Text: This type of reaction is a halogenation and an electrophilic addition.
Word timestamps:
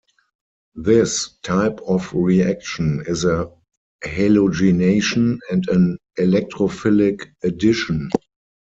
This 0.73 1.29
type 1.43 1.79
of 1.81 2.11
reaction 2.11 3.03
is 3.07 3.23
a 3.23 3.51
halogenation 4.03 5.37
and 5.51 5.69
an 5.69 5.99
electrophilic 6.17 7.27
addition. 7.43 8.09